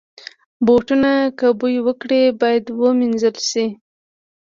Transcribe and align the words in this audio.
بوټونه 0.65 1.11
که 1.37 1.47
بوی 1.59 1.77
وکړي، 1.87 2.23
باید 2.41 2.63
وینځل 2.79 3.35
شي. 3.49 3.65